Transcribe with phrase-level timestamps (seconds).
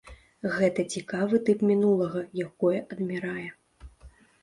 [0.55, 3.49] Гэта цікавы тып мінулага, якое адмірае.